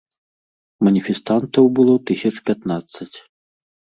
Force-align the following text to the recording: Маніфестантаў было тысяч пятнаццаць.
Маніфестантаў 0.85 1.65
было 1.79 1.93
тысяч 2.11 2.31
пятнаццаць. 2.51 3.13